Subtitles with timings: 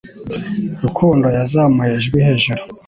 [0.83, 2.59] Rukundo yazamuye ijwi hejuru